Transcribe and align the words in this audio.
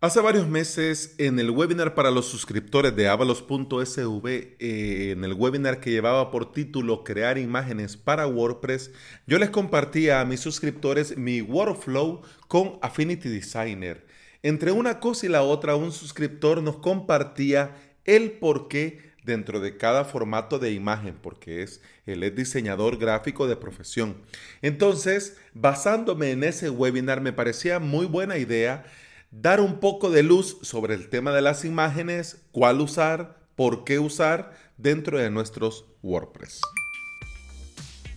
Hace 0.00 0.20
varios 0.20 0.46
meses, 0.46 1.16
en 1.18 1.40
el 1.40 1.50
webinar 1.50 1.96
para 1.96 2.12
los 2.12 2.26
suscriptores 2.26 2.94
de 2.94 3.08
avalos.sv, 3.08 4.28
eh, 4.28 5.10
en 5.10 5.24
el 5.24 5.32
webinar 5.32 5.80
que 5.80 5.90
llevaba 5.90 6.30
por 6.30 6.52
título 6.52 7.02
Crear 7.02 7.36
imágenes 7.36 7.96
para 7.96 8.28
WordPress, 8.28 8.92
yo 9.26 9.40
les 9.40 9.50
compartía 9.50 10.20
a 10.20 10.24
mis 10.24 10.38
suscriptores 10.38 11.16
mi 11.16 11.42
workflow 11.42 12.22
con 12.46 12.78
Affinity 12.80 13.28
Designer. 13.28 14.06
Entre 14.44 14.70
una 14.70 15.00
cosa 15.00 15.26
y 15.26 15.30
la 15.30 15.42
otra, 15.42 15.74
un 15.74 15.90
suscriptor 15.90 16.62
nos 16.62 16.76
compartía 16.76 17.74
el 18.04 18.30
por 18.30 18.68
qué 18.68 19.00
dentro 19.24 19.58
de 19.58 19.76
cada 19.76 20.04
formato 20.04 20.60
de 20.60 20.70
imagen, 20.70 21.16
porque 21.20 21.64
es, 21.64 21.82
él 22.06 22.22
es 22.22 22.36
diseñador 22.36 22.98
gráfico 22.98 23.48
de 23.48 23.56
profesión. 23.56 24.18
Entonces, 24.62 25.38
basándome 25.54 26.30
en 26.30 26.44
ese 26.44 26.70
webinar, 26.70 27.20
me 27.20 27.32
parecía 27.32 27.80
muy 27.80 28.06
buena 28.06 28.38
idea 28.38 28.84
dar 29.30 29.60
un 29.60 29.80
poco 29.80 30.10
de 30.10 30.22
luz 30.22 30.58
sobre 30.62 30.94
el 30.94 31.08
tema 31.08 31.32
de 31.32 31.42
las 31.42 31.64
imágenes, 31.64 32.42
cuál 32.50 32.80
usar, 32.80 33.38
por 33.56 33.84
qué 33.84 33.98
usar 33.98 34.52
dentro 34.76 35.18
de 35.18 35.30
nuestros 35.30 35.84
WordPress. 36.02 36.60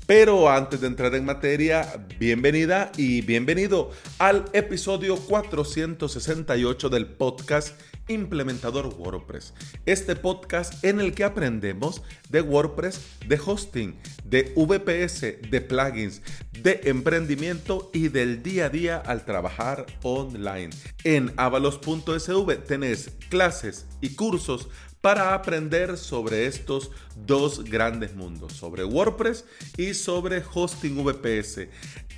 Pero 0.06 0.50
antes 0.50 0.82
de 0.82 0.88
entrar 0.88 1.16
en 1.16 1.24
materia, 1.24 2.06
bienvenida 2.20 2.92
y 2.98 3.22
bienvenido 3.22 3.92
al 4.18 4.46
episodio 4.52 5.16
468 5.16 6.90
del 6.90 7.08
podcast 7.08 7.80
Implementador 8.12 8.88
WordPress. 8.98 9.54
Este 9.86 10.16
podcast 10.16 10.84
en 10.84 11.00
el 11.00 11.14
que 11.14 11.24
aprendemos 11.24 12.02
de 12.30 12.42
WordPress, 12.42 13.02
de 13.28 13.40
hosting, 13.44 13.96
de 14.26 14.54
VPS, 14.56 15.50
de 15.50 15.62
plugins, 15.62 16.22
de 16.62 16.82
emprendimiento 16.86 17.90
y 17.94 18.10
del 18.10 18.44
día 18.44 18.66
a 18.66 18.70
día 18.70 18.98
al 18.98 19.26
trabajar 19.26 19.86
online. 20.04 20.70
En 21.04 21.34
avalos.sv 21.38 22.56
tenés 22.68 23.12
clases 23.30 23.86
y 24.02 24.16
cursos 24.16 24.68
para 25.02 25.34
aprender 25.34 25.98
sobre 25.98 26.46
estos 26.46 26.92
dos 27.26 27.64
grandes 27.64 28.16
mundos, 28.16 28.54
sobre 28.54 28.84
WordPress 28.84 29.46
y 29.78 29.94
sobre 29.94 30.44
hosting 30.54 31.04
VPS. 31.04 31.68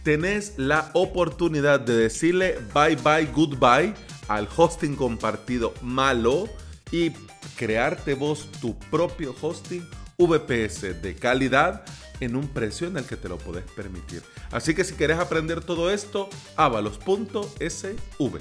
Tenés 0.04 0.56
la 0.58 0.92
oportunidad 0.94 1.80
de 1.80 1.96
decirle 1.96 2.60
bye 2.74 2.98
bye, 2.98 3.26
goodbye 3.34 3.94
al 4.28 4.48
hosting 4.56 4.96
compartido 4.96 5.74
malo 5.82 6.48
y 6.92 7.12
crearte 7.58 8.14
vos 8.14 8.50
tu 8.62 8.78
propio 8.78 9.36
hosting 9.42 9.88
VPS 10.18 11.02
de 11.02 11.16
calidad 11.16 11.84
en 12.20 12.36
un 12.36 12.48
precio 12.48 12.88
en 12.88 12.98
el 12.98 13.06
que 13.06 13.18
te 13.18 13.30
lo 13.30 13.38
podés 13.38 13.66
permitir. 13.76 14.24
Así 14.52 14.74
que 14.74 14.84
si 14.84 14.96
querés 14.96 15.20
aprender 15.20 15.62
todo 15.64 15.92
esto, 15.92 16.30
avalos.sv. 16.56 18.40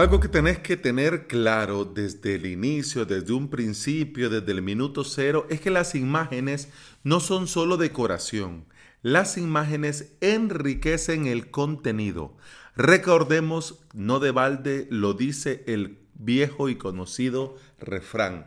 Algo 0.00 0.18
que 0.18 0.28
tenés 0.28 0.58
que 0.58 0.78
tener 0.78 1.26
claro 1.26 1.84
desde 1.84 2.36
el 2.36 2.46
inicio, 2.46 3.04
desde 3.04 3.34
un 3.34 3.50
principio, 3.50 4.30
desde 4.30 4.50
el 4.52 4.62
minuto 4.62 5.04
cero, 5.04 5.46
es 5.50 5.60
que 5.60 5.68
las 5.68 5.94
imágenes 5.94 6.70
no 7.04 7.20
son 7.20 7.46
solo 7.46 7.76
decoración. 7.76 8.64
Las 9.02 9.36
imágenes 9.36 10.14
enriquecen 10.22 11.26
el 11.26 11.50
contenido. 11.50 12.34
Recordemos, 12.76 13.80
no 13.92 14.20
de 14.20 14.30
balde 14.30 14.86
lo 14.88 15.12
dice 15.12 15.64
el 15.66 15.98
viejo 16.14 16.70
y 16.70 16.76
conocido 16.76 17.56
refrán. 17.78 18.46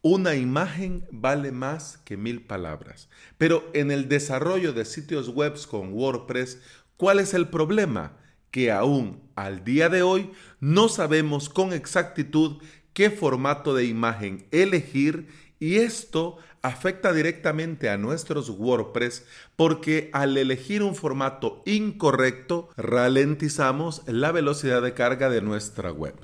Una 0.00 0.36
imagen 0.36 1.08
vale 1.10 1.50
más 1.50 1.98
que 2.04 2.16
mil 2.16 2.42
palabras. 2.42 3.08
Pero 3.36 3.68
en 3.74 3.90
el 3.90 4.08
desarrollo 4.08 4.72
de 4.72 4.84
sitios 4.84 5.28
web 5.30 5.58
con 5.68 5.92
WordPress, 5.92 6.60
¿cuál 6.96 7.18
es 7.18 7.34
el 7.34 7.48
problema? 7.48 8.12
Que 8.50 8.70
aún 8.70 9.20
al 9.36 9.64
día 9.64 9.88
de 9.88 10.02
hoy 10.02 10.30
no 10.60 10.88
sabemos 10.88 11.48
con 11.48 11.72
exactitud 11.72 12.62
qué 12.92 13.10
formato 13.10 13.74
de 13.74 13.84
imagen 13.84 14.46
elegir 14.50 15.28
y 15.60 15.76
esto 15.76 16.38
afecta 16.62 17.12
directamente 17.12 17.88
a 17.88 17.96
nuestros 17.96 18.50
WordPress 18.50 19.24
porque 19.56 20.10
al 20.12 20.36
elegir 20.36 20.82
un 20.82 20.94
formato 20.94 21.62
incorrecto 21.66 22.68
ralentizamos 22.76 24.02
la 24.06 24.32
velocidad 24.32 24.82
de 24.82 24.94
carga 24.94 25.30
de 25.30 25.42
nuestra 25.42 25.92
web. 25.92 26.14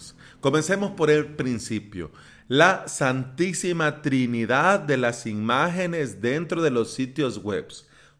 Comencemos 0.40 0.92
por 0.92 1.10
el 1.10 1.34
principio. 1.34 2.10
La 2.46 2.88
santísima 2.88 4.02
trinidad 4.02 4.80
de 4.80 4.98
las 4.98 5.26
imágenes 5.26 6.20
dentro 6.20 6.62
de 6.62 6.70
los 6.70 6.92
sitios 6.92 7.42
web. 7.42 7.68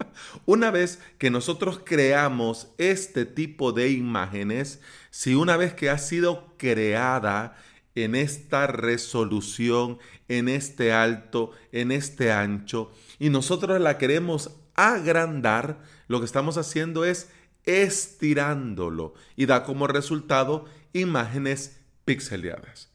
Una 0.46 0.72
vez 0.72 1.00
que 1.18 1.30
nosotros 1.30 1.82
creamos 1.84 2.70
este 2.78 3.26
tipo 3.26 3.72
de 3.72 3.90
imágenes, 3.90 4.82
si 5.10 5.36
una 5.36 5.58
vez 5.58 5.74
que 5.74 5.90
ha 5.90 5.98
sido 5.98 6.56
creada 6.58 7.56
en 7.96 8.16
esta 8.16 8.68
resolución, 8.68 10.00
en 10.28 10.50
este 10.50 10.94
alto, 10.94 11.52
en 11.72 11.92
este 11.92 12.32
ancho, 12.32 12.92
y 13.20 13.30
nosotros 13.30 13.80
la 13.82 13.98
queremos 13.98 14.52
agrandar, 14.76 15.80
lo 16.08 16.20
que 16.20 16.26
estamos 16.26 16.58
haciendo 16.58 17.06
es 17.06 17.30
estirándolo 17.66 19.14
y 19.36 19.46
da 19.46 19.64
como 19.64 19.88
resultado 19.88 20.66
imágenes 20.94 21.80
pixeleadas. 22.06 22.90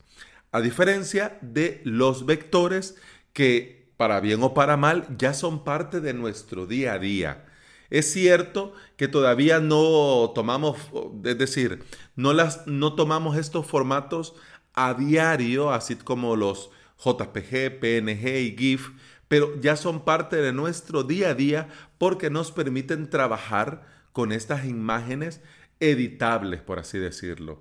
A 0.52 0.60
diferencia 0.60 1.38
de 1.42 1.80
los 1.84 2.26
vectores 2.26 2.96
que 3.32 3.85
para 3.96 4.20
bien 4.20 4.42
o 4.42 4.54
para 4.54 4.76
mal, 4.76 5.06
ya 5.16 5.34
son 5.34 5.64
parte 5.64 6.00
de 6.00 6.14
nuestro 6.14 6.66
día 6.66 6.94
a 6.94 6.98
día. 6.98 7.44
Es 7.90 8.12
cierto 8.12 8.72
que 8.96 9.08
todavía 9.08 9.60
no 9.60 10.32
tomamos, 10.34 10.76
es 11.24 11.38
decir, 11.38 11.84
no, 12.16 12.32
las, 12.32 12.66
no 12.66 12.94
tomamos 12.94 13.36
estos 13.36 13.66
formatos 13.66 14.34
a 14.74 14.94
diario, 14.94 15.72
así 15.72 15.96
como 15.96 16.36
los 16.36 16.70
JPG, 17.04 17.78
PNG 17.80 18.26
y 18.40 18.56
GIF, 18.56 18.90
pero 19.28 19.60
ya 19.60 19.76
son 19.76 20.04
parte 20.04 20.36
de 20.36 20.52
nuestro 20.52 21.02
día 21.02 21.30
a 21.30 21.34
día 21.34 21.68
porque 21.98 22.30
nos 22.30 22.52
permiten 22.52 23.10
trabajar 23.10 23.86
con 24.12 24.32
estas 24.32 24.64
imágenes 24.64 25.40
editables, 25.80 26.60
por 26.60 26.78
así 26.78 26.98
decirlo. 26.98 27.60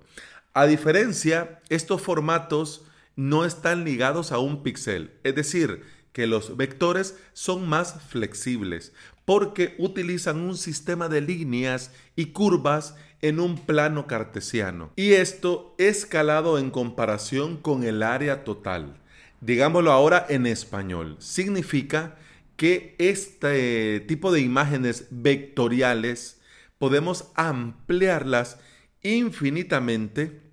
A 0.54 0.66
diferencia, 0.66 1.60
estos 1.68 2.00
formatos 2.00 2.86
no 3.14 3.44
están 3.44 3.84
ligados 3.84 4.32
a 4.32 4.38
un 4.38 4.62
pixel, 4.62 5.12
es 5.22 5.34
decir, 5.34 5.84
que 6.16 6.26
los 6.26 6.56
vectores 6.56 7.14
son 7.34 7.68
más 7.68 8.00
flexibles 8.08 8.94
porque 9.26 9.74
utilizan 9.76 10.40
un 10.40 10.56
sistema 10.56 11.10
de 11.10 11.20
líneas 11.20 11.92
y 12.14 12.32
curvas 12.32 12.96
en 13.20 13.38
un 13.38 13.58
plano 13.58 14.06
cartesiano. 14.06 14.92
Y 14.96 15.12
esto 15.12 15.74
escalado 15.76 16.58
en 16.58 16.70
comparación 16.70 17.58
con 17.58 17.84
el 17.84 18.02
área 18.02 18.44
total. 18.44 18.96
Digámoslo 19.42 19.92
ahora 19.92 20.24
en 20.30 20.46
español. 20.46 21.16
Significa 21.18 22.16
que 22.56 22.94
este 22.96 24.00
tipo 24.00 24.32
de 24.32 24.40
imágenes 24.40 25.08
vectoriales 25.10 26.40
podemos 26.78 27.30
ampliarlas 27.34 28.58
infinitamente 29.02 30.45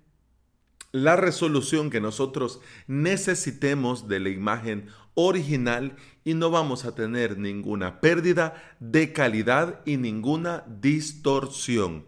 la 0.94 1.16
resolución 1.16 1.90
que 1.90 2.00
nosotros 2.00 2.60
necesitemos 2.86 4.06
de 4.06 4.20
la 4.20 4.28
imagen 4.28 4.86
original 5.14 5.96
y 6.22 6.34
no 6.34 6.50
vamos 6.50 6.84
a 6.84 6.94
tener 6.94 7.36
ninguna 7.36 8.00
pérdida 8.00 8.76
de 8.78 9.12
calidad 9.12 9.80
y 9.84 9.96
ninguna 9.96 10.62
distorsión. 10.68 12.06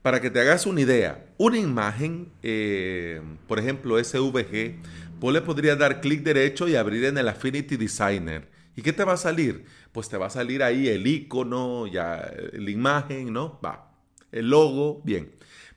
Para 0.00 0.22
que 0.22 0.30
te 0.30 0.40
hagas 0.40 0.64
una 0.64 0.80
idea, 0.80 1.26
una 1.36 1.58
imagen, 1.58 2.32
eh, 2.42 3.20
por 3.46 3.58
ejemplo 3.58 4.02
SVG, 4.02 4.76
vos 5.20 5.30
le 5.30 5.42
podrías 5.42 5.78
dar 5.78 6.00
clic 6.00 6.22
derecho 6.22 6.66
y 6.68 6.74
abrir 6.74 7.04
en 7.04 7.18
el 7.18 7.28
Affinity 7.28 7.76
Designer. 7.76 8.48
¿Y 8.74 8.80
qué 8.80 8.94
te 8.94 9.04
va 9.04 9.12
a 9.12 9.18
salir? 9.18 9.66
Pues 9.92 10.08
te 10.08 10.16
va 10.16 10.28
a 10.28 10.30
salir 10.30 10.62
ahí 10.62 10.88
el 10.88 11.06
icono, 11.06 11.86
ya 11.86 12.32
la 12.54 12.70
imagen, 12.70 13.30
¿no? 13.30 13.60
Va. 13.62 13.92
El 14.32 14.48
logo, 14.48 15.02
bien. 15.04 15.32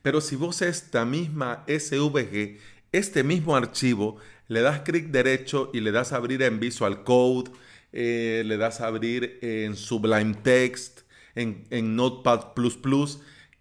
Pero 0.06 0.22
si 0.22 0.36
vos 0.36 0.62
esta 0.62 1.04
misma 1.04 1.64
SVG, 1.68 2.60
este 2.92 3.24
mismo 3.24 3.56
archivo, 3.56 4.18
le 4.48 4.62
das 4.62 4.82
clic 4.82 5.08
derecho 5.08 5.72
y 5.74 5.80
le 5.80 5.92
das 5.92 6.14
a 6.14 6.18
abrir 6.18 6.44
en 6.44 6.60
Visual 6.60 7.04
Code, 7.04 7.50
eh, 7.92 8.44
le 8.46 8.58
das 8.58 8.82
a 8.82 8.86
abrir 8.86 9.40
en 9.42 9.76
Sublime 9.76 10.36
Text, 10.36 11.00
en, 11.34 11.66
en 11.72 11.96
Notepad 11.96 12.54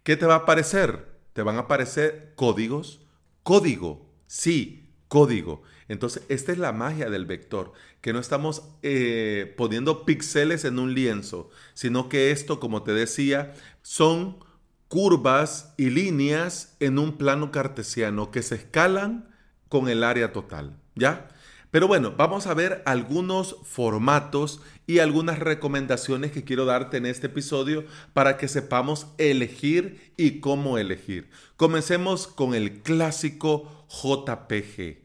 ¿qué 0.03 0.17
te 0.17 0.27
va 0.27 0.35
a 0.35 0.37
aparecer? 0.37 1.07
Te 1.33 1.41
van 1.41 1.55
a 1.55 1.61
aparecer 1.61 2.33
códigos, 2.35 3.01
código, 3.41 4.13
sí, 4.27 4.91
código. 5.07 5.63
Entonces, 5.87 6.21
esta 6.29 6.51
es 6.51 6.59
la 6.59 6.73
magia 6.73 7.09
del 7.09 7.25
vector, 7.25 7.73
que 8.01 8.13
no 8.13 8.19
estamos 8.19 8.69
eh, 8.83 9.51
poniendo 9.57 10.05
píxeles 10.05 10.63
en 10.63 10.77
un 10.77 10.93
lienzo, 10.93 11.49
sino 11.73 12.07
que 12.07 12.29
esto, 12.29 12.59
como 12.59 12.83
te 12.83 12.93
decía, 12.93 13.55
son 13.81 14.44
curvas 14.87 15.73
y 15.77 15.89
líneas 15.89 16.75
en 16.79 16.99
un 16.99 17.17
plano 17.17 17.51
cartesiano 17.51 18.31
que 18.31 18.43
se 18.43 18.55
escalan 18.55 19.29
con 19.69 19.89
el 19.89 20.03
área 20.03 20.31
total, 20.31 20.77
¿ya? 20.95 21.27
Pero 21.75 21.89
bueno, 21.89 22.13
vamos 22.15 22.47
a 22.47 22.53
ver 22.53 22.81
algunos 22.85 23.57
formatos 23.63 24.61
y 24.87 24.99
algunas 24.99 25.39
recomendaciones 25.39 26.31
que 26.31 26.45
quiero 26.45 26.63
darte 26.63 26.95
en 26.95 27.05
este 27.05 27.27
episodio 27.27 27.83
para 28.13 28.37
que 28.37 28.47
sepamos 28.47 29.07
elegir 29.17 30.13
y 30.15 30.39
cómo 30.39 30.77
elegir. 30.77 31.29
Comencemos 31.57 32.27
con 32.27 32.55
el 32.55 32.81
clásico 32.81 33.85
JPG. 33.89 35.03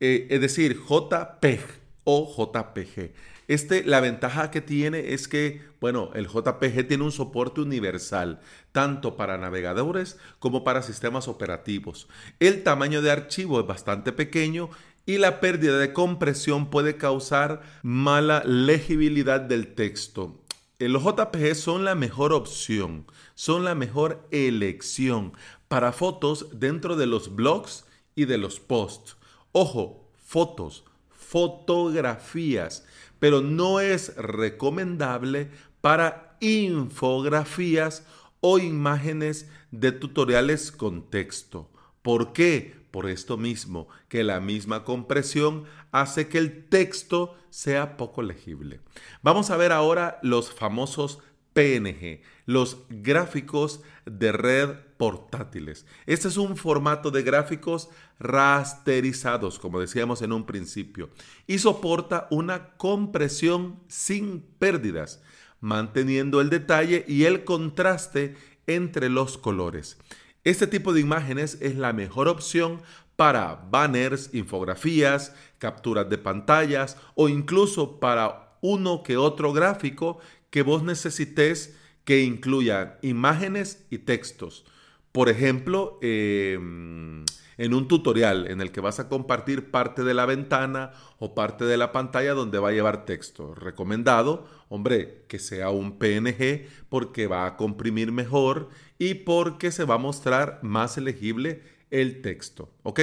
Eh, 0.00 0.26
es 0.28 0.40
decir, 0.42 0.78
JPEG 0.78 1.62
o 2.04 2.30
JPG. 2.52 3.12
Este, 3.46 3.84
la 3.84 4.00
ventaja 4.00 4.50
que 4.50 4.60
tiene 4.60 5.12
es 5.12 5.28
que, 5.28 5.62
bueno, 5.80 6.10
el 6.14 6.28
JPG 6.28 6.88
tiene 6.88 7.04
un 7.04 7.12
soporte 7.12 7.60
universal, 7.60 8.40
tanto 8.72 9.16
para 9.16 9.38
navegadores 9.38 10.18
como 10.38 10.64
para 10.64 10.82
sistemas 10.82 11.28
operativos. 11.28 12.08
El 12.40 12.62
tamaño 12.62 13.02
de 13.02 13.10
archivo 13.10 13.60
es 13.60 13.66
bastante 13.66 14.12
pequeño 14.12 14.70
y 15.06 15.18
la 15.18 15.40
pérdida 15.40 15.78
de 15.78 15.92
compresión 15.92 16.70
puede 16.70 16.96
causar 16.96 17.62
mala 17.82 18.42
legibilidad 18.44 19.40
del 19.40 19.74
texto. 19.74 20.40
Los 20.78 21.04
JPG 21.04 21.54
son 21.54 21.84
la 21.84 21.94
mejor 21.94 22.32
opción, 22.32 23.06
son 23.34 23.64
la 23.64 23.74
mejor 23.74 24.26
elección 24.30 25.32
para 25.68 25.92
fotos 25.92 26.48
dentro 26.52 26.96
de 26.96 27.06
los 27.06 27.34
blogs 27.34 27.84
y 28.14 28.24
de 28.24 28.38
los 28.38 28.60
posts. 28.60 29.16
Ojo, 29.52 30.10
fotos, 30.24 30.84
fotografías, 31.10 32.84
pero 33.18 33.40
no 33.40 33.80
es 33.80 34.16
recomendable 34.16 35.50
para 35.80 36.36
infografías 36.40 38.06
o 38.40 38.58
imágenes 38.58 39.48
de 39.70 39.92
tutoriales 39.92 40.70
con 40.70 41.10
texto. 41.10 41.70
¿Por 42.02 42.32
qué? 42.32 42.84
Por 42.90 43.08
esto 43.08 43.36
mismo, 43.36 43.88
que 44.08 44.22
la 44.22 44.40
misma 44.40 44.84
compresión 44.84 45.64
hace 45.90 46.28
que 46.28 46.38
el 46.38 46.66
texto 46.68 47.34
sea 47.50 47.96
poco 47.96 48.22
legible. 48.22 48.80
Vamos 49.22 49.50
a 49.50 49.56
ver 49.56 49.72
ahora 49.72 50.18
los 50.22 50.52
famosos 50.52 51.20
PNG, 51.54 52.20
los 52.44 52.78
gráficos 52.90 53.80
de 54.04 54.32
red 54.32 54.70
portátiles. 54.98 55.86
Este 56.04 56.28
es 56.28 56.36
un 56.36 56.56
formato 56.56 57.10
de 57.10 57.22
gráficos 57.22 57.88
rasterizados, 58.18 59.58
como 59.58 59.80
decíamos 59.80 60.20
en 60.22 60.32
un 60.32 60.44
principio, 60.44 61.10
y 61.46 61.58
soporta 61.58 62.26
una 62.30 62.74
compresión 62.76 63.80
sin 63.88 64.42
pérdidas, 64.58 65.22
manteniendo 65.60 66.40
el 66.40 66.50
detalle 66.50 67.04
y 67.08 67.24
el 67.24 67.44
contraste 67.44 68.36
entre 68.66 69.08
los 69.08 69.38
colores. 69.38 69.96
Este 70.42 70.66
tipo 70.66 70.92
de 70.92 71.00
imágenes 71.00 71.58
es 71.62 71.76
la 71.76 71.92
mejor 71.92 72.28
opción 72.28 72.82
para 73.16 73.66
banners, 73.70 74.30
infografías, 74.34 75.34
capturas 75.58 76.10
de 76.10 76.18
pantallas 76.18 76.98
o 77.14 77.28
incluso 77.28 77.98
para 78.00 78.56
uno 78.60 79.02
que 79.02 79.16
otro 79.16 79.52
gráfico 79.52 80.18
que 80.54 80.62
vos 80.62 80.84
necesites 80.84 81.76
que 82.04 82.22
incluya 82.22 83.00
imágenes 83.02 83.84
y 83.90 83.98
textos. 83.98 84.64
Por 85.10 85.28
ejemplo, 85.28 85.98
em, 86.00 87.24
en 87.58 87.74
un 87.74 87.88
tutorial 87.88 88.46
en 88.46 88.60
el 88.60 88.70
que 88.70 88.80
vas 88.80 89.00
a 89.00 89.08
compartir 89.08 89.72
parte 89.72 90.04
de 90.04 90.14
la 90.14 90.26
ventana 90.26 90.92
o 91.18 91.34
parte 91.34 91.64
de 91.64 91.76
la 91.76 91.90
pantalla 91.90 92.34
donde 92.34 92.60
va 92.60 92.68
a 92.68 92.72
llevar 92.72 93.04
texto. 93.04 93.56
Recomendado, 93.56 94.46
hombre, 94.68 95.24
que 95.26 95.40
sea 95.40 95.70
un 95.70 95.98
PNG 95.98 96.68
porque 96.88 97.26
va 97.26 97.46
a 97.46 97.56
comprimir 97.56 98.12
mejor 98.12 98.68
y 98.96 99.14
porque 99.14 99.72
se 99.72 99.82
va 99.82 99.96
a 99.96 100.06
mostrar 100.06 100.60
más 100.62 100.96
legible 100.98 101.64
el 101.90 102.22
texto. 102.22 102.70
¿Ok? 102.84 103.00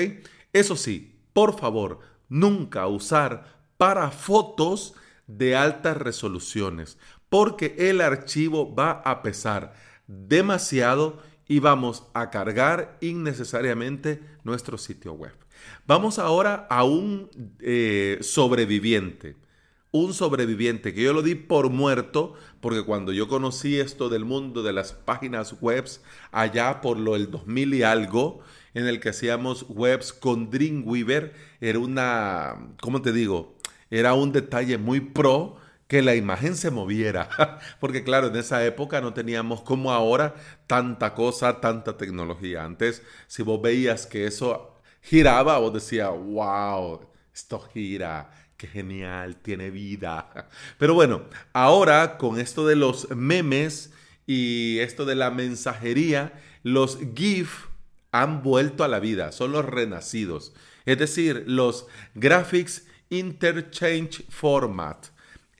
Eso 0.54 0.78
sí, 0.78 1.20
por 1.34 1.60
favor, 1.60 2.00
nunca 2.30 2.88
usar 2.88 3.60
para 3.76 4.10
fotos 4.10 4.94
de 5.28 5.58
altas 5.58 5.98
resoluciones 5.98 6.98
porque 7.32 7.76
el 7.78 8.02
archivo 8.02 8.76
va 8.76 8.92
a 9.06 9.24
pesar 9.24 9.74
demasiado 10.06 11.24
y 11.48 11.60
vamos 11.60 12.04
a 12.14 12.30
cargar 12.30 12.98
innecesariamente 13.00 14.22
nuestro 14.44 14.78
sitio 14.78 15.14
web. 15.14 15.32
Vamos 15.88 16.20
ahora 16.20 16.68
a 16.70 16.84
un 16.84 17.30
eh, 17.62 18.18
sobreviviente. 18.20 19.38
Un 19.92 20.14
sobreviviente 20.14 20.94
que 20.94 21.04
yo 21.04 21.14
lo 21.14 21.22
di 21.22 21.36
por 21.36 21.70
muerto 21.70 22.34
porque 22.60 22.84
cuando 22.84 23.14
yo 23.14 23.30
conocí 23.30 23.80
esto 23.80 24.10
del 24.10 24.26
mundo 24.26 24.62
de 24.62 24.74
las 24.74 24.92
páginas 24.92 25.56
web 25.62 25.86
allá 26.34 26.82
por 26.82 27.00
lo 27.00 27.14
del 27.14 27.32
2000 27.32 27.74
y 27.76 27.84
algo, 27.84 28.42
en 28.74 28.88
el 28.88 29.00
que 29.00 29.08
hacíamos 29.08 29.66
webs 29.70 30.12
con 30.12 30.50
Dreamweaver, 30.50 31.34
era 31.62 31.80
una, 31.80 32.74
¿cómo 32.82 33.02
te 33.02 33.14
digo? 33.14 33.56
Era 33.90 34.16
un 34.16 34.34
detalle 34.34 34.78
muy 34.78 35.00
pro 35.00 35.61
que 35.92 36.02
la 36.02 36.16
imagen 36.16 36.56
se 36.56 36.72
moviera. 36.72 37.28
Porque 37.82 38.02
claro, 38.02 38.28
en 38.28 38.38
esa 38.38 38.66
época 38.66 39.02
no 39.02 39.14
teníamos 39.14 39.60
como 39.60 39.92
ahora 39.92 40.36
tanta 40.66 41.14
cosa, 41.14 41.60
tanta 41.60 41.98
tecnología. 41.98 42.64
Antes, 42.64 43.04
si 43.28 43.44
vos 43.44 43.62
veías 43.62 44.06
que 44.06 44.26
eso 44.26 44.78
giraba, 45.02 45.58
vos 45.58 45.74
decías, 45.74 46.10
wow, 46.10 47.10
esto 47.36 47.60
gira, 47.60 48.32
qué 48.56 48.68
genial, 48.68 49.36
tiene 49.42 49.70
vida. 49.70 50.48
Pero 50.78 50.94
bueno, 50.94 51.24
ahora 51.52 52.18
con 52.18 52.40
esto 52.40 52.66
de 52.66 52.78
los 52.78 53.10
memes 53.10 53.92
y 54.26 54.80
esto 54.80 55.04
de 55.04 55.16
la 55.16 55.30
mensajería, 55.30 56.32
los 56.64 57.00
GIF 57.14 57.66
han 58.14 58.44
vuelto 58.44 58.86
a 58.86 58.88
la 58.88 59.02
vida, 59.02 59.34
son 59.34 59.52
los 59.52 59.66
renacidos. 59.66 60.54
Es 60.86 60.98
decir, 61.00 61.44
los 61.48 61.86
Graphics 62.16 62.86
Interchange 63.10 64.24
Format 64.30 65.11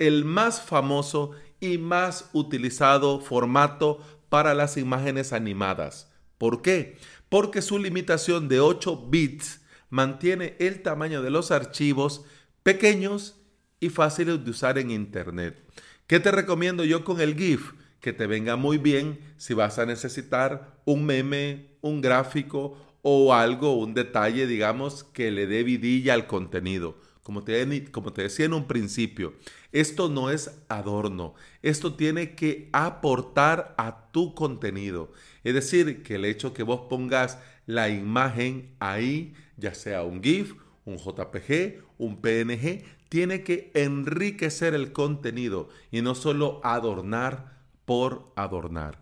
el 0.02 0.26
más 0.26 0.64
famoso 0.64 1.32
y 1.60 1.78
más 1.78 2.28
utilizado 2.34 3.22
formato 3.22 4.00
para 4.30 4.56
las 4.56 4.76
imágenes 4.78 5.32
animadas. 5.32 6.12
¿Por 6.40 6.64
qué? 6.64 6.98
Porque 7.30 7.62
su 7.62 7.78
limitación 7.78 8.48
de 8.48 8.62
8 8.62 9.10
bits 9.10 9.62
mantiene 9.92 10.56
el 10.58 10.82
tamaño 10.82 11.22
de 11.22 11.30
los 11.30 11.52
archivos 11.52 12.26
pequeños 12.64 13.40
y 13.80 13.90
fáciles 13.90 14.44
de 14.44 14.50
usar 14.50 14.80
en 14.80 14.90
Internet. 14.90 15.64
¿Qué 16.08 16.20
te 16.20 16.32
recomiendo 16.32 16.84
yo 16.84 17.04
con 17.04 17.22
el 17.22 17.36
GIF? 17.36 17.74
Que 18.00 18.12
te 18.12 18.26
venga 18.26 18.56
muy 18.56 18.80
bien 18.80 19.20
si 19.38 19.54
vas 19.54 19.78
a 19.78 19.86
necesitar 19.86 20.82
un 20.84 21.06
meme, 21.06 21.78
un 21.82 22.02
gráfico 22.02 22.76
o 23.04 23.36
algo, 23.36 23.78
un 23.78 23.94
detalle, 23.94 24.48
digamos, 24.48 25.04
que 25.04 25.30
le 25.30 25.46
dé 25.46 25.62
vidilla 25.62 26.16
al 26.16 26.26
contenido. 26.26 26.98
Como 27.24 27.44
te, 27.44 27.92
como 27.92 28.14
te 28.14 28.24
decía 28.24 28.46
en 28.46 28.54
un 28.54 28.66
principio, 28.66 29.34
esto 29.72 30.10
no 30.10 30.32
es 30.32 30.60
adorno, 30.70 31.36
esto 31.62 31.94
tiene 31.94 32.36
que 32.36 32.70
aportar 32.74 33.76
a 33.78 34.12
tu 34.12 34.34
contenido. 34.34 35.12
Es 35.44 35.54
decir, 35.54 36.02
que 36.04 36.16
el 36.16 36.26
hecho 36.26 36.54
que 36.54 36.64
vos 36.64 36.82
pongas 36.90 37.38
la 37.68 37.90
imagen 37.90 38.76
ahí, 38.80 39.36
ya 39.58 39.74
sea 39.76 40.04
un 40.04 40.24
GIF, 40.24 40.56
un 40.86 40.98
JPG, 40.98 41.84
un 41.98 42.22
PNG, 42.22 42.84
tiene 43.10 43.44
que 43.44 43.72
enriquecer 43.74 44.74
el 44.74 44.92
contenido 44.92 45.70
y 45.92 46.02
no 46.02 46.16
solo 46.16 46.60
adornar 46.64 47.60
por 47.86 48.32
adornar. 48.36 49.00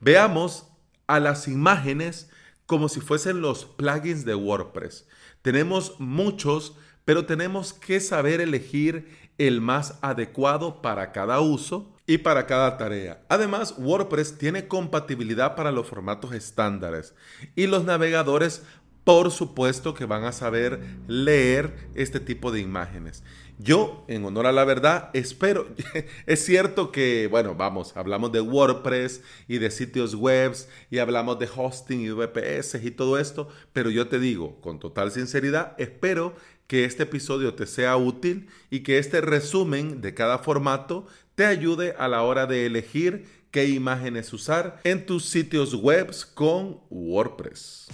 Veamos 0.00 0.66
a 1.06 1.20
las 1.20 1.46
imágenes 1.46 2.30
como 2.66 2.88
si 2.88 3.00
fuesen 3.00 3.40
los 3.40 3.64
plugins 3.64 4.24
de 4.24 4.34
WordPress. 4.34 5.06
Tenemos 5.42 5.98
muchos 5.98 6.76
pero 7.04 7.26
tenemos 7.26 7.72
que 7.72 8.00
saber 8.00 8.40
elegir 8.40 9.06
el 9.38 9.60
más 9.60 9.98
adecuado 10.02 10.82
para 10.82 11.12
cada 11.12 11.40
uso 11.40 11.94
y 12.06 12.18
para 12.18 12.46
cada 12.46 12.76
tarea. 12.76 13.22
Además, 13.28 13.74
WordPress 13.78 14.36
tiene 14.36 14.68
compatibilidad 14.68 15.56
para 15.56 15.72
los 15.72 15.86
formatos 15.86 16.34
estándares 16.34 17.14
y 17.56 17.66
los 17.66 17.84
navegadores 17.84 18.62
por 19.04 19.30
supuesto 19.30 19.94
que 19.94 20.04
van 20.04 20.24
a 20.24 20.32
saber 20.32 20.80
leer 21.08 21.90
este 21.94 22.20
tipo 22.20 22.52
de 22.52 22.60
imágenes. 22.60 23.24
Yo, 23.58 24.04
en 24.08 24.24
honor 24.24 24.46
a 24.46 24.52
la 24.52 24.64
verdad, 24.64 25.10
espero, 25.12 25.68
es 26.26 26.44
cierto 26.44 26.92
que, 26.92 27.26
bueno, 27.30 27.54
vamos, 27.54 27.96
hablamos 27.96 28.32
de 28.32 28.40
WordPress 28.40 29.22
y 29.48 29.58
de 29.58 29.70
sitios 29.70 30.14
web 30.14 30.54
y 30.90 30.98
hablamos 30.98 31.38
de 31.38 31.48
hosting 31.54 32.00
y 32.00 32.10
VPS 32.10 32.82
y 32.82 32.90
todo 32.90 33.18
esto, 33.18 33.48
pero 33.72 33.90
yo 33.90 34.08
te 34.08 34.18
digo, 34.18 34.60
con 34.60 34.78
total 34.78 35.10
sinceridad, 35.10 35.74
espero 35.78 36.34
que 36.70 36.84
este 36.84 37.02
episodio 37.02 37.54
te 37.54 37.66
sea 37.66 37.96
útil 37.96 38.46
y 38.70 38.84
que 38.84 38.98
este 38.98 39.20
resumen 39.20 40.00
de 40.00 40.14
cada 40.14 40.38
formato 40.38 41.04
te 41.34 41.44
ayude 41.44 41.96
a 41.98 42.06
la 42.06 42.22
hora 42.22 42.46
de 42.46 42.64
elegir 42.64 43.26
qué 43.50 43.66
imágenes 43.66 44.32
usar 44.32 44.80
en 44.84 45.04
tus 45.04 45.24
sitios 45.24 45.74
web 45.74 46.14
con 46.32 46.78
WordPress. 46.88 47.88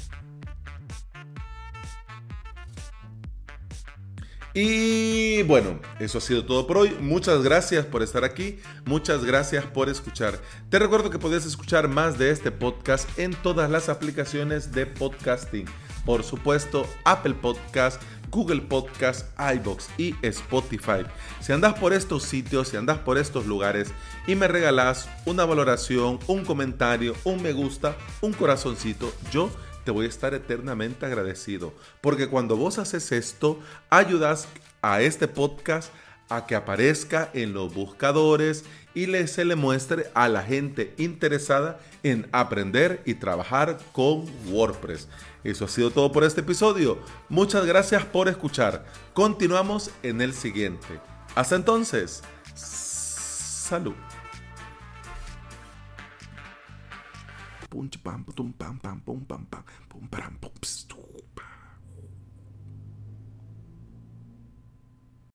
Y 4.53 5.43
bueno, 5.45 5.81
eso 5.99 6.19
ha 6.19 6.21
sido 6.21 6.45
todo 6.45 6.67
por 6.67 6.77
hoy. 6.77 6.95
Muchas 7.01 7.43
gracias 7.43 7.87
por 7.87 8.03
estar 8.03 8.25
aquí. 8.25 8.59
Muchas 8.85 9.25
gracias 9.25 9.65
por 9.65 9.89
escuchar. 9.89 10.39
Te 10.69 10.79
recuerdo 10.79 11.09
que 11.09 11.19
puedes 11.19 11.47
escuchar 11.47 11.89
más 11.89 12.19
de 12.19 12.31
este 12.31 12.51
podcast 12.51 13.09
en 13.19 13.35
todas 13.43 13.71
las 13.71 13.89
aplicaciones 13.89 14.73
de 14.73 14.85
podcasting. 14.85 15.65
Por 16.07 16.23
supuesto, 16.23 16.87
Apple 17.05 17.35
Podcast, 17.35 18.01
Google 18.31 18.63
Podcast, 18.63 19.29
iBox 19.39 19.89
y 19.99 20.15
Spotify. 20.23 21.05
Si 21.41 21.53
andas 21.53 21.79
por 21.79 21.93
estos 21.93 22.23
sitios, 22.23 22.69
si 22.69 22.77
andas 22.77 22.99
por 22.99 23.19
estos 23.19 23.47
lugares 23.47 23.93
y 24.27 24.35
me 24.35 24.49
regalas 24.49 25.09
una 25.25 25.45
valoración, 25.45 26.19
un 26.27 26.45
comentario, 26.45 27.15
un 27.25 27.43
me 27.43 27.53
gusta, 27.53 27.97
un 28.21 28.33
corazoncito, 28.33 29.13
yo 29.31 29.51
te 29.85 29.91
voy 29.91 30.07
a 30.07 30.09
estar 30.09 30.35
eternamente 30.35 31.07
agradecido. 31.07 31.73
Porque 32.01 32.29
cuando 32.29 32.57
vos 32.57 32.79
haces 32.79 33.13
esto, 33.13 33.61
ayudas 33.89 34.49
a 34.83 35.01
este 35.01 35.29
podcast 35.29 35.93
a 36.29 36.47
que 36.47 36.57
aparezca 36.57 37.31
en 37.35 37.53
los 37.53 37.73
buscadores 37.73 38.65
y 38.97 39.05
le, 39.05 39.27
se 39.27 39.45
le 39.45 39.57
muestre 39.57 40.11
a 40.15 40.27
la 40.27 40.43
gente 40.43 40.95
interesada 40.97 41.79
en 42.03 42.27
aprender 42.33 43.03
y 43.05 43.13
trabajar 43.13 43.79
con 43.93 44.25
WordPress. 44.47 45.07
Eso 45.45 45.67
ha 45.67 45.69
sido 45.69 45.91
todo 45.91 46.11
por 46.11 46.25
este 46.25 46.41
episodio. 46.41 46.99
Muchas 47.29 47.67
gracias 47.67 48.07
por 48.07 48.27
escuchar. 48.27 48.87
Continuamos 49.13 49.91
en 50.03 50.23
el 50.23 50.33
siguiente. 50.33 50.99
Hasta 51.35 51.57
entonces, 51.57 52.23
salud. 52.55 53.95